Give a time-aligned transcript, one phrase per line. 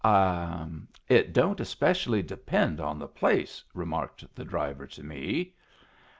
[1.07, 5.53] "It don't especially depend on the place," remarked the driver to me.